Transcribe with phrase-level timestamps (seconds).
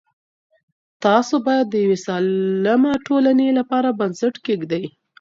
[1.05, 4.83] تاسو باید د یوې سالمه ټولنې لپاره بنسټ کېږدئ.